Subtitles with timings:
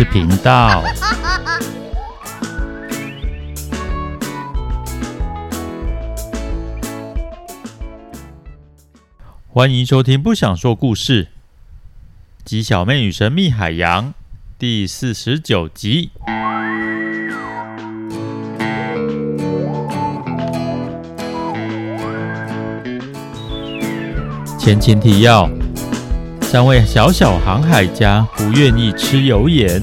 [0.00, 0.82] 事频道。
[9.52, 11.24] 欢迎收听《不想说故事》，
[12.46, 14.14] 鸡小妹与神秘海洋
[14.58, 16.12] 第四十九集。
[24.58, 25.46] 前情提要。
[26.50, 29.80] 三位小小航海家不愿意吃油盐，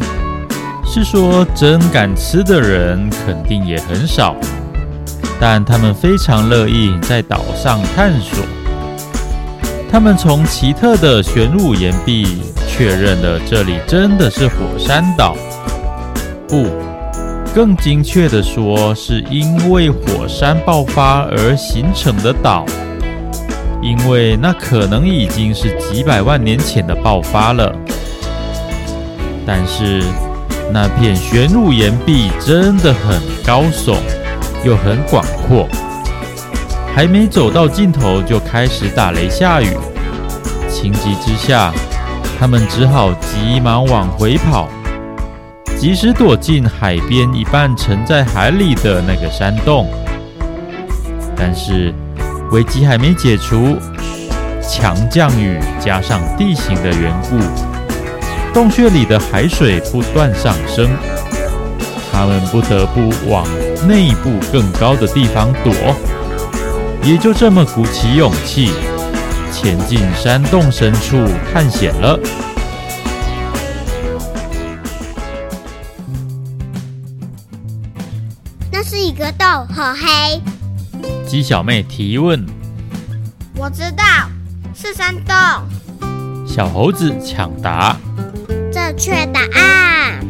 [0.85, 4.35] 是说真敢吃的人肯定也很少，
[5.39, 8.43] 但他们非常乐意在岛上探索。
[9.89, 15.37] 他们从奇特的玄武岩壁确认了这里真的是火山岛，
[16.49, 16.67] 不，
[17.55, 22.65] 更精确地说，是因为火山爆发而形成的岛。
[23.81, 27.73] 因为那可能已经是几百万年前的爆发了，
[29.45, 30.03] 但是
[30.73, 33.95] 那片玄武岩壁真的很高耸，
[34.65, 35.67] 又很广阔，
[36.93, 39.69] 还没走到尽头就开始打雷下雨，
[40.69, 41.71] 情急之下，
[42.39, 44.67] 他们只好急忙往回跑，
[45.79, 49.87] 及时躲进海边一半沉在海里的那个山洞，
[51.37, 51.93] 但是。
[52.51, 53.77] 危机还没解除，
[54.61, 57.37] 强降雨加上地形的缘故，
[58.53, 60.89] 洞穴里的海水不断上升，
[62.11, 63.45] 他们不得不往
[63.87, 65.73] 内部更高的地方躲。
[67.03, 68.71] 也就这么鼓起勇气，
[69.51, 71.17] 前进山洞深处
[71.53, 72.19] 探险了。
[78.71, 80.41] 那是一个洞，好黑。
[81.27, 82.45] 鸡小妹提问
[83.57, 84.03] ：“我知道
[84.73, 85.35] 是山洞。”
[86.47, 87.97] 小猴子抢答
[88.71, 90.25] ：“正确答案。”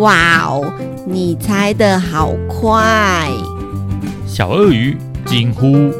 [0.00, 0.72] 哇哦，
[1.06, 3.30] 你猜的好快！
[4.26, 5.92] 小鳄鱼惊呼：“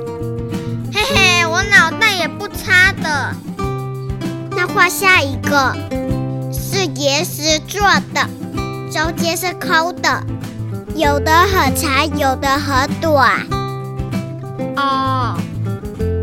[0.93, 3.33] 嘿嘿，我脑袋也不差的。”
[4.51, 5.77] 那画下一个
[6.53, 7.81] 是岩石做
[8.13, 8.29] 的，
[8.91, 10.25] 中间是空的，
[10.97, 13.47] 有的很长，有的很短。
[14.83, 15.37] 哦，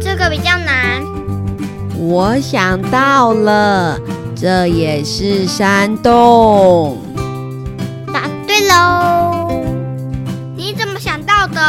[0.01, 1.01] 这个比较难。
[1.97, 3.97] 我想到了，
[4.35, 6.97] 这也是山洞。
[8.11, 9.63] 答对喽！
[10.57, 11.61] 你怎么想到的？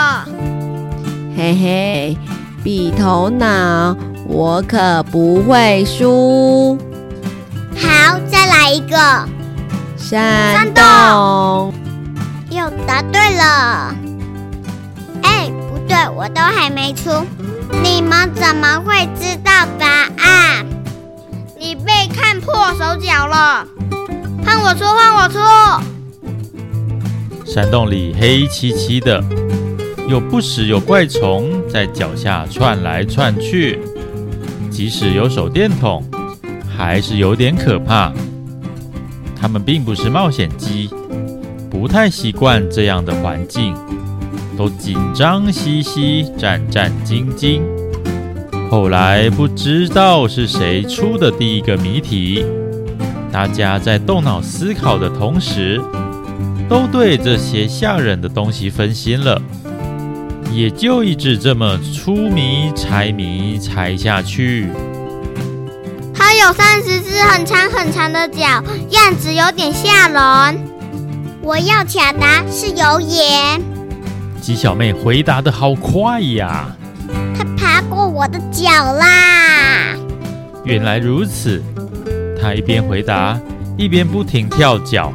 [1.37, 2.19] 嘿嘿，
[2.65, 3.97] 比头脑，
[4.27, 6.77] 我可不会输。
[7.77, 8.97] 好，再来一个。
[9.97, 10.75] 山洞。
[10.75, 11.75] 山洞。
[12.51, 13.95] 又答对了。
[16.09, 17.11] 我都还没出，
[17.83, 20.65] 你们怎么会知道答案？
[21.59, 23.66] 你被看破手脚了。
[24.44, 25.39] 换我出，换我出。
[27.44, 29.22] 山洞里黑漆漆的，
[30.09, 33.81] 又不时有怪虫在脚下窜来窜去，
[34.71, 36.05] 即使有手电筒，
[36.77, 38.12] 还是有点可怕。
[39.41, 40.89] 他们并不是冒险鸡，
[41.71, 43.75] 不太习惯这样的环境。
[44.60, 47.62] 都紧张兮兮，战战兢兢。
[48.71, 52.44] 后来不知道是谁出的第一个谜题，
[53.32, 55.81] 大家在动脑思考的同时，
[56.69, 59.41] 都对这些吓人的东西分心了，
[60.53, 64.69] 也就一直这么出谜猜谜猜下去。
[66.15, 70.60] 它有三十只很长很长的脚，样子有点吓人。
[71.41, 73.59] 我要抢答是油盐。
[74.41, 76.75] 鸡小妹回答的好快呀！
[77.37, 79.95] 它爬过我的脚啦！
[80.65, 81.62] 原来如此，
[82.41, 83.39] 她一边回答，
[83.77, 85.12] 一边不停跳脚。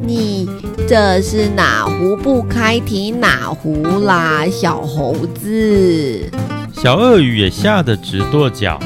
[0.00, 0.48] 你
[0.88, 6.30] 这是哪壶不开提哪壶啦，小猴子！
[6.72, 8.80] 小鳄鱼也吓得直跺脚。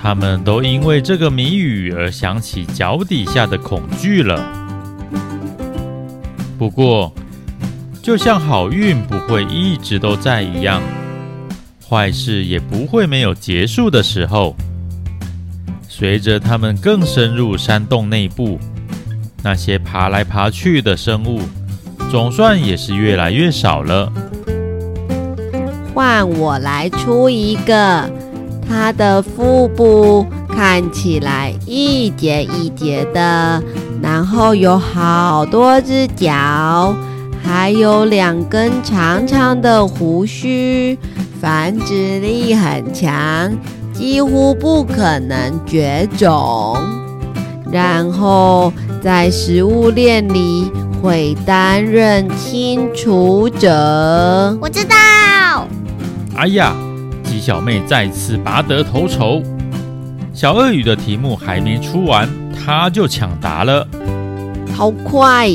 [0.00, 4.40] 他们都因为这个谜语而想起脚底下的恐惧了。
[6.58, 7.12] 不过，
[8.08, 10.80] 就像好运不会一直都在一样，
[11.86, 14.56] 坏事也不会没有结束的时候。
[15.86, 18.58] 随着他们更深入山洞内部，
[19.42, 21.42] 那些爬来爬去的生物，
[22.10, 24.10] 总算也是越来越少了。
[25.92, 28.10] 换我来出一个，
[28.66, 33.62] 它的腹部看起来一节一节的，
[34.02, 36.96] 然后有好多只脚。
[37.42, 40.98] 还有两根长长的胡须，
[41.40, 43.52] 繁殖力很强，
[43.92, 46.76] 几乎不可能绝种。
[47.70, 50.70] 然后在食物链里
[51.02, 54.56] 会担任清除者。
[54.60, 55.66] 我知道。
[56.34, 56.74] 哎呀，
[57.24, 59.42] 鸡小妹再次拔得头筹。
[60.32, 63.86] 小鳄鱼的题目还没出完，她就抢答了。
[64.74, 65.50] 好快！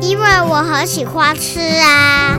[0.00, 2.38] 因为我很喜欢吃啊。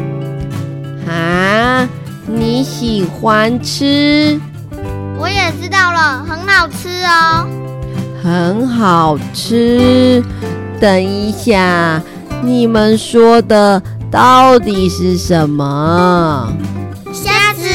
[1.07, 1.89] 啊，
[2.25, 4.39] 你喜欢吃？
[5.17, 7.47] 我也知道了，很好吃哦。
[8.23, 10.23] 很好吃。
[10.79, 12.01] 等一下，
[12.41, 16.53] 你们说的到底是什么？
[17.11, 17.67] 虾子。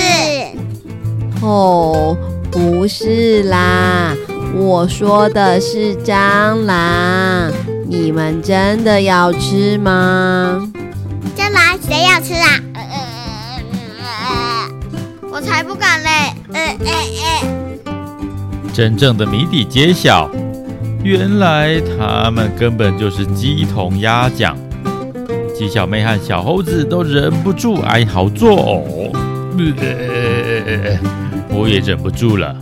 [1.43, 2.17] 哦，
[2.51, 4.15] 不是啦，
[4.57, 7.53] 我说的是蟑螂。
[7.87, 10.71] 你们真的要吃吗？
[11.37, 12.61] 蟑螂谁要吃啊？
[12.75, 12.97] 呃呃
[14.01, 14.71] 呃呃、
[15.31, 16.09] 我才不敢嘞！
[16.53, 16.87] 呃呃
[17.85, 17.93] 呃、
[18.73, 20.31] 真正的谜底揭晓，
[21.03, 24.57] 原来他们根本就是鸡同鸭讲。
[25.57, 29.13] 鸡小妹和小猴子都忍不住哀嚎作呕，
[29.79, 30.99] 呃，
[31.51, 32.57] 我也忍不住了。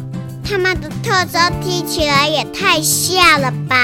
[0.45, 3.77] 他们的特征听起来也太像了吧？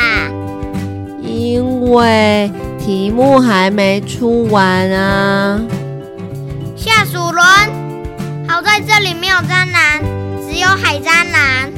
[1.23, 5.61] 因为题目还没出完啊！
[6.77, 7.45] 下属轮，
[8.49, 10.03] 好在这里没有蟑螂，
[10.49, 11.71] 只有海蟑螂。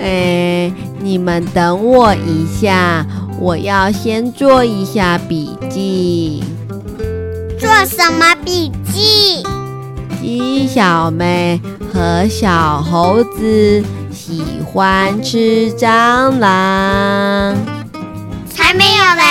[0.00, 3.06] 哎，你们等我一下，
[3.40, 6.44] 我要先做一下笔记。
[7.58, 9.42] 做什么笔记？
[10.20, 11.60] 鸡小妹
[11.96, 13.82] 和小猴子
[14.12, 17.56] 喜欢吃蟑螂。
[18.50, 19.22] 才没有嘞！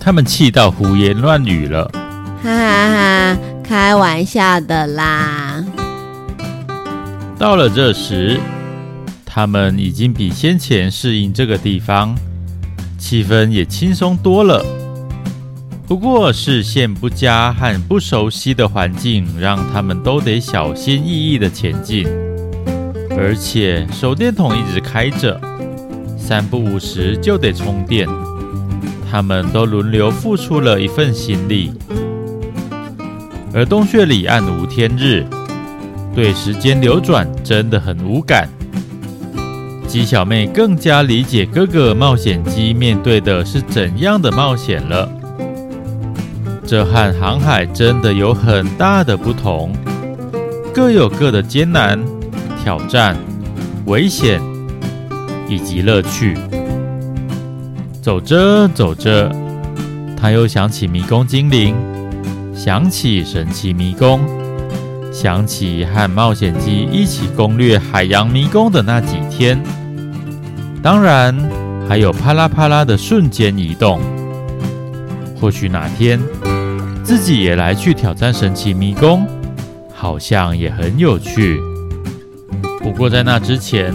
[0.00, 1.90] 他们气到胡言乱语了。
[2.42, 5.62] 哈哈哈，开玩笑的啦。
[7.38, 8.40] 到了这时，
[9.26, 12.16] 他们已经比先前适应这个地方，
[12.96, 14.64] 气氛也轻松多了。
[15.88, 22.06] 不过视线不佳和不熟悉的环境，让他们都得小心翼翼的前进。
[23.16, 25.40] 而且手电筒一直开着，
[26.18, 28.06] 三不五时就得充电。
[29.10, 31.72] 他们都轮流付出了一份心力。
[33.54, 35.24] 而洞穴里暗无天日，
[36.14, 38.46] 对时间流转真的很无感。
[39.86, 45.10] 鸡小妹更加理解哥哥冒险鸡面对的是怎样的冒险了。
[46.68, 49.72] 这和航海真的有很大的不同，
[50.74, 51.98] 各有各的艰难。
[52.62, 53.16] 挑战、
[53.86, 54.38] 危险
[55.48, 56.36] 以及乐趣。
[58.02, 59.32] 走着走着，
[60.14, 61.74] 他又想起迷宫精灵，
[62.54, 64.20] 想起神奇迷宫，
[65.10, 69.58] 想起和冒险机一起攻略海洋迷宫的那几天。
[70.82, 71.34] 当然，
[71.88, 73.98] 还有啪啦啪啦的瞬间移动。
[75.40, 76.20] 或许哪天
[77.08, 79.26] 自己也来去挑战神奇迷宫，
[79.94, 81.58] 好像也很有趣。
[82.80, 83.94] 不过在那之前，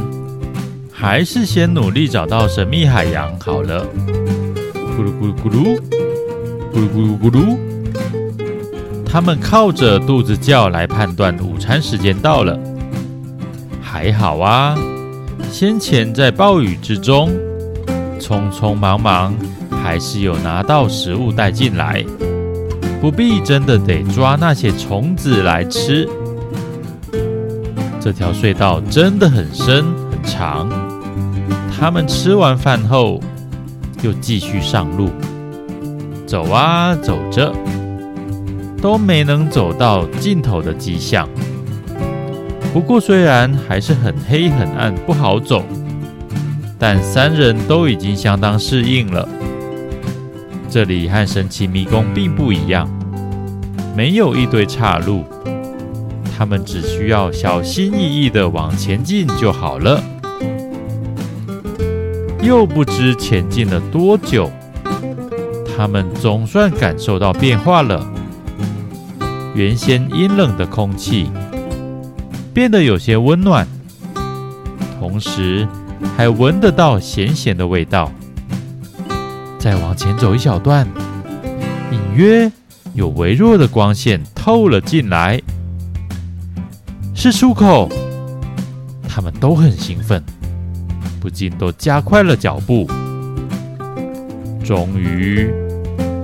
[0.92, 3.86] 还是先努力找到神秘海洋好了。
[4.74, 5.80] 咕噜咕噜咕噜，
[6.74, 7.56] 咕噜咕噜咕噜。
[9.06, 12.60] 他们靠着肚子叫来判断午餐时间到了。
[13.80, 14.76] 还好啊，
[15.52, 17.30] 先前在暴雨之中，
[18.20, 19.36] 匆匆忙忙，
[19.70, 22.04] 还是有拿到食物带进来，
[23.04, 26.08] 不必真的得抓那些虫子来吃。
[28.00, 30.70] 这条隧道真的很深很长。
[31.78, 33.20] 他们吃完饭后，
[34.02, 35.10] 又继续上路，
[36.26, 37.52] 走啊走着，
[38.82, 41.28] 都没能走到尽头的迹象。
[42.74, 45.66] 不过虽然还是很黑很暗，不好走，
[46.80, 49.28] 但三人都已经相当适应了。
[50.74, 52.90] 这里和神奇迷宫并不一样，
[53.96, 55.24] 没有一堆岔路。
[56.36, 60.04] 他们只需要小心翼翼地往前进就好了。
[62.42, 64.50] 又不知前进了多久，
[65.78, 68.04] 他们总算感受到变化了。
[69.54, 71.30] 原先阴冷的空气
[72.52, 73.68] 变得有些温暖，
[75.00, 75.68] 同时
[76.18, 78.12] 还闻得到咸咸的味道。
[79.64, 80.86] 再往前走一小段，
[81.90, 82.52] 隐约
[82.94, 85.42] 有微弱的光线透了进来。
[87.16, 87.88] 是出口，
[89.08, 90.22] 他们都很兴奋，
[91.22, 92.86] 不禁都加快了脚步。
[94.66, 95.50] 终于，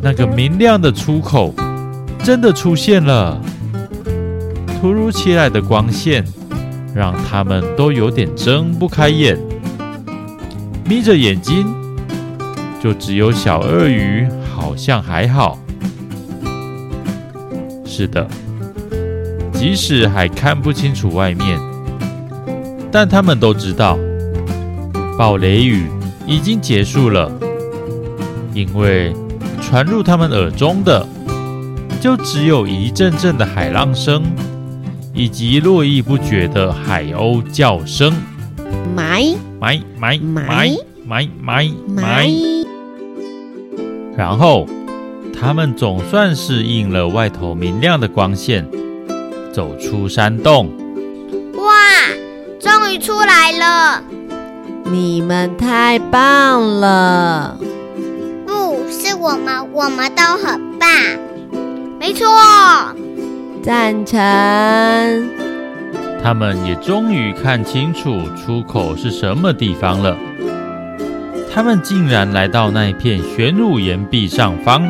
[0.03, 1.53] 那个明亮的出口
[2.21, 3.41] 真的出现了。
[4.81, 6.25] 突如其来的光线
[6.93, 9.39] 让他们都有点睁不开眼，
[10.83, 11.65] 眯着眼睛。
[12.81, 15.57] 就只有小鳄鱼好像还好。
[17.85, 18.25] 是的，
[19.51, 21.59] 即使还看不清楚外面，
[22.91, 23.97] 但他们都知道，
[25.17, 25.87] 暴雷雨
[26.25, 27.29] 已经结束了，
[28.53, 29.13] 因为
[29.61, 31.05] 传入他们耳中的，
[31.99, 34.23] 就只有一阵阵的海浪声，
[35.13, 38.13] 以及络绎不绝的海鸥叫声。
[38.95, 39.25] 买
[39.59, 42.58] 买买买买买买！
[44.19, 44.67] 然后，
[45.33, 48.69] 他们总算是应了外头明亮的光线，
[49.53, 50.69] 走出山洞。
[51.55, 51.63] 哇，
[52.59, 54.03] 终于出来了！
[54.91, 57.57] 你们太棒了！
[58.45, 60.89] 不是我们，我们都很棒。
[61.97, 62.27] 没错，
[63.63, 64.19] 赞成。
[66.21, 70.17] 他们也终于看清楚出口是什么地方了。
[71.51, 74.89] 他们竟然来到那一片玄武岩壁上方。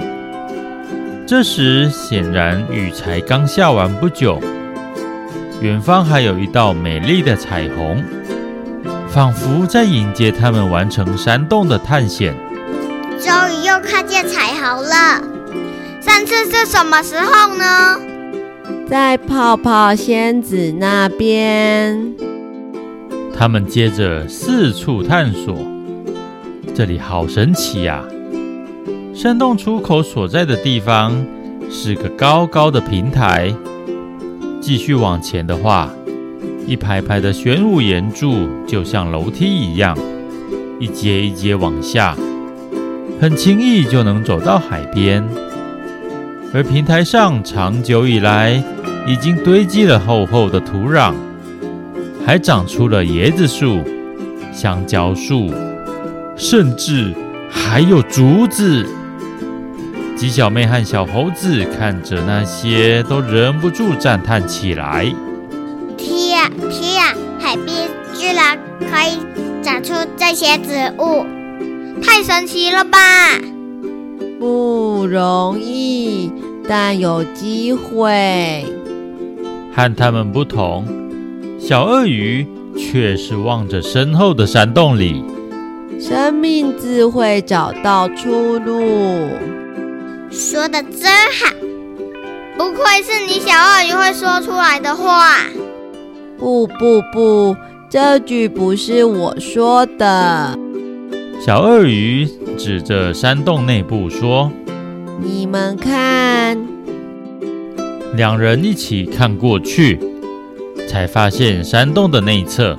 [1.25, 4.41] 这时，显然雨才刚下完不久，
[5.61, 8.03] 远方还有一道美丽的彩虹，
[9.07, 12.35] 仿佛在迎接他们完成山洞的探险。
[13.19, 15.21] 终于又看见彩虹了。
[16.01, 17.99] 上次是什么时候呢？
[18.89, 22.15] 在泡泡仙子那边。
[23.37, 25.78] 他们接着四处探索。
[26.75, 28.03] 这里好神奇呀！
[29.13, 31.13] 山洞出口所在的地方
[31.69, 33.53] 是个高高的平台。
[34.61, 35.89] 继续往前的话，
[36.65, 39.97] 一排排的玄武岩柱就像楼梯一样，
[40.79, 42.15] 一阶一阶往下，
[43.19, 45.21] 很轻易就能走到海边。
[46.53, 48.63] 而平台上长久以来
[49.05, 51.13] 已经堆积了厚厚的土壤，
[52.25, 53.79] 还长出了椰子树、
[54.53, 55.51] 香蕉树。
[56.39, 57.13] 甚至
[57.51, 58.88] 还有竹子。
[60.15, 65.05] 鸡小妹和小猴子看着那些，都忍不住赞叹起来
[65.98, 67.13] ：“天呀，天呀！
[67.39, 69.19] 海边居然可以
[69.62, 71.25] 长出这些植物，
[72.01, 72.98] 太神奇了吧！”
[74.39, 76.31] 不容易，
[76.67, 78.65] 但有机会。
[79.74, 80.86] 和他们不同，
[81.60, 82.46] 小鳄鱼
[82.77, 85.24] 却是望着身后的山洞里。
[85.99, 89.29] 生命自会找到出路。
[90.31, 91.53] 说的真好，
[92.57, 95.35] 不愧是你小鳄鱼会说出来的话。
[96.37, 97.55] 不不不，
[97.89, 100.57] 这句不是我说的。
[101.45, 102.25] 小鳄鱼
[102.57, 104.49] 指着山洞内部说
[105.21, 106.57] ：“你们看。”
[108.15, 109.99] 两人一起看过去，
[110.87, 112.77] 才发现山洞的内侧。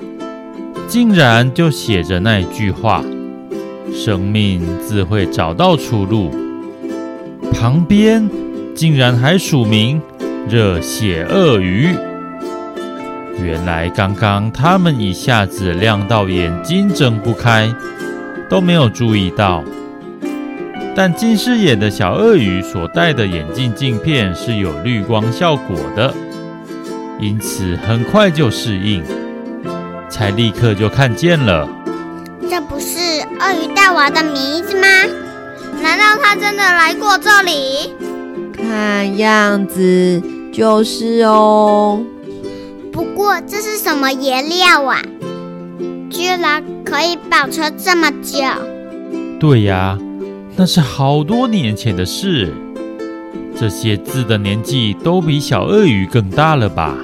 [0.91, 3.05] 竟然就写着那句话
[3.95, 6.33] ：“生命自会找到出路。”
[7.55, 8.29] 旁边
[8.75, 10.03] 竟然还署名
[10.51, 11.91] “热血鳄鱼”。
[13.41, 17.73] 原来刚刚他们一下子亮到眼睛睁不开，
[18.49, 19.63] 都没有注意到。
[20.97, 26.13] 但近视眼的小鳄鱼所戴的眼镜镜片是有绿光效果的，
[27.21, 29.05] 因此很快就适应。
[30.11, 31.69] 才立刻就看见了，
[32.51, 32.99] 这不是
[33.41, 34.87] 鳄鱼大王的名字吗？
[35.83, 37.95] 难道他真的来过这里？
[38.53, 40.21] 看样子
[40.53, 42.05] 就是哦。
[42.93, 45.01] 不过这是什么颜料啊？
[46.11, 48.39] 居然可以保存这么久？
[49.39, 49.97] 对呀，
[50.57, 52.53] 那是好多年前的事。
[53.57, 56.95] 这些字的年纪都比小鳄鱼更大了吧？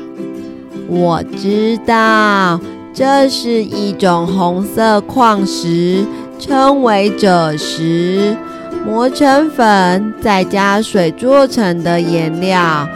[0.88, 2.60] 我知道。
[2.96, 6.02] 这是一种红色矿石，
[6.38, 8.34] 称为赭石，
[8.86, 12.88] 磨成粉，再加水做成的颜料。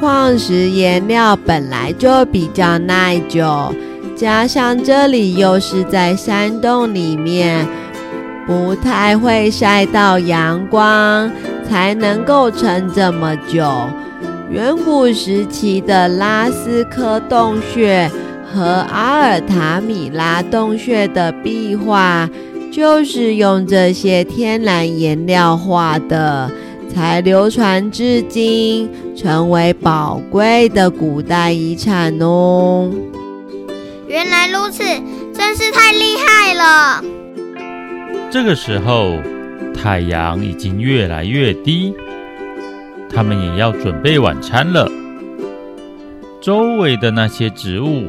[0.00, 3.74] 矿石颜料本来就比较耐久，
[4.16, 7.68] 加上这里又是在山洞里面，
[8.46, 11.30] 不太会晒到阳光，
[11.68, 13.70] 才能够撑这么久。
[14.50, 18.10] 远古时期的拉斯科洞穴。
[18.54, 22.30] 和阿尔塔米拉洞穴的壁画，
[22.70, 26.48] 就是用这些天然颜料画的，
[26.88, 32.88] 才流传至今，成为宝贵的古代遗产哦。
[34.06, 34.84] 原来如此，
[35.32, 37.04] 真是太厉害了。
[38.30, 39.16] 这个时候，
[39.74, 41.92] 太阳已经越来越低，
[43.12, 44.88] 他们也要准备晚餐了。
[46.40, 48.04] 周围的那些植物，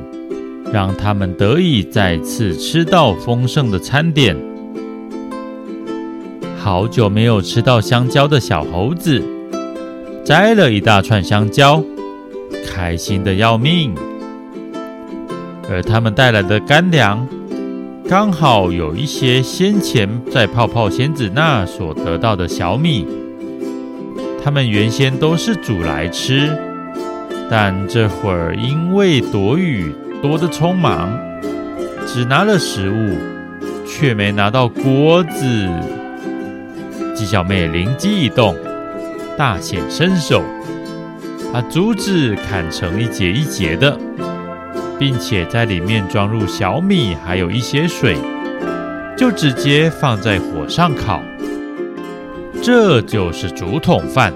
[0.71, 4.35] 让他们得以再次吃到丰盛的餐点。
[6.57, 9.21] 好久没有吃到香蕉的小猴子，
[10.23, 11.83] 摘了一大串香蕉，
[12.67, 13.93] 开心的要命。
[15.69, 17.27] 而他们带来的干粮，
[18.07, 23.05] 刚好有一些先前在泡泡仙子那所得到的小米。
[24.43, 26.51] 他们原先都是煮来吃，
[27.49, 29.91] 但这会儿因为躲雨
[30.21, 31.17] 多的匆忙，
[32.05, 33.17] 只拿了食物，
[33.85, 35.69] 却没拿到锅子。
[37.13, 38.55] 鸡小妹灵机一动，
[39.37, 40.43] 大显身手，
[41.53, 43.97] 把竹子砍成一节一节的。
[44.97, 48.15] 并且在里面装入小米，还有一些水，
[49.17, 51.21] 就直接放在火上烤。
[52.61, 54.33] 这就是竹筒饭。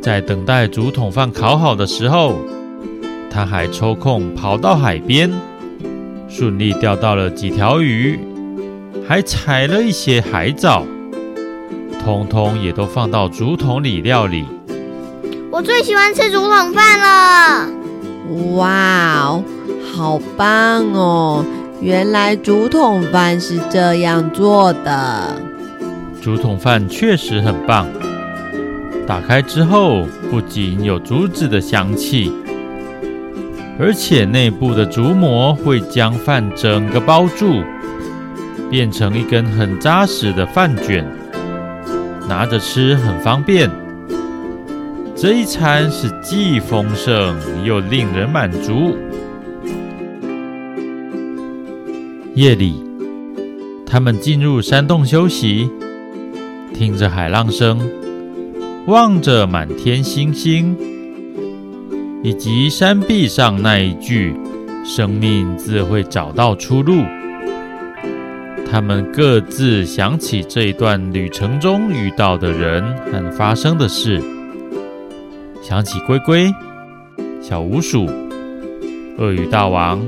[0.00, 2.38] 在等待竹筒饭烤好的时候，
[3.38, 5.30] 他还抽空跑到海边，
[6.28, 8.18] 顺利钓到了几条鱼，
[9.06, 10.84] 还采了一些海藻，
[12.04, 14.44] 通通也都放到竹筒里料理。
[15.52, 17.70] 我最喜欢吃竹筒饭了。
[18.56, 19.44] 哇哦，
[19.94, 21.44] 好棒哦！
[21.80, 25.40] 原来竹筒饭是这样做的。
[26.20, 27.86] 竹筒饭确实很棒。
[29.06, 32.32] 打开之后，不仅有竹子的香气，
[33.80, 37.62] 而且内部的竹膜会将饭整个包住，
[38.68, 41.06] 变成一根很扎实的饭卷，
[42.28, 43.70] 拿着吃很方便。
[45.14, 48.96] 这一餐是既丰盛又令人满足。
[52.34, 52.84] 夜里，
[53.86, 55.70] 他们进入山洞休息，
[56.74, 57.80] 听着海浪声，
[58.86, 60.76] 望着满天星星，
[62.22, 64.34] 以及山壁上那一句
[64.84, 67.02] “生命自会找到出路”。
[68.70, 74.20] 他们各自想起这一段旅程中遇到的人和发生的事。
[75.62, 76.52] 想起龟龟、
[77.40, 78.06] 小鼯鼠、
[79.16, 80.06] 鳄鱼大王、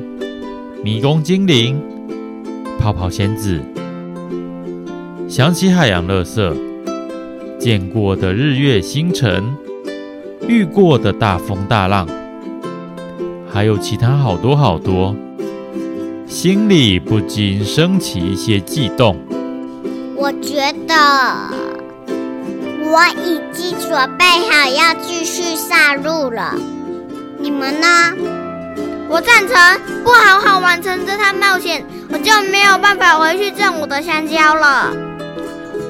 [0.84, 1.80] 迷宫精灵、
[2.78, 3.60] 泡泡仙子，
[5.28, 6.54] 想起海洋垃圾、
[7.58, 9.42] 见过的日月星辰、
[10.50, 12.08] 遇过的大风大浪，
[13.48, 15.14] 还有其他好多好多，
[16.26, 19.16] 心里不禁升起一些悸动。
[20.16, 20.56] 我觉
[20.88, 20.94] 得。
[22.82, 26.52] 我已经准备好要继续上路了，
[27.38, 27.86] 你们呢？
[29.08, 29.54] 我赞成，
[30.02, 34.92] 不好好完成这趟冒险，我就没有办法回去挣我的香蕉了。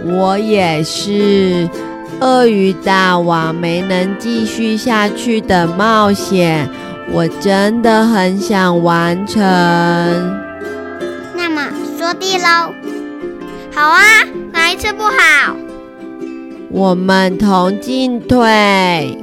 [0.05, 1.66] 我也是，
[2.20, 6.68] 鳄鱼大王没能继续下去的冒险，
[7.11, 9.40] 我真的很想完成。
[11.35, 12.74] 那么说地喽，
[13.74, 14.02] 好啊，
[14.52, 15.56] 哪一次不好？
[16.70, 19.16] 我们同进退。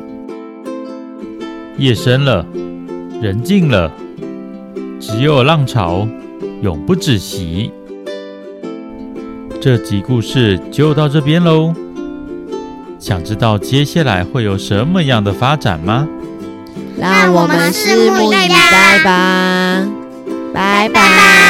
[1.77, 2.43] 夜深了，
[3.21, 3.91] 人静了，
[4.99, 6.07] 只有浪潮
[6.63, 7.71] 永不止息。
[9.61, 11.73] 这集故事就到这边喽。
[12.99, 16.07] 想知道接下来会有什么样的发展吗？
[16.97, 19.85] 让我们拭目以待吧。
[20.53, 20.89] 拜拜。
[20.89, 21.46] 拜拜。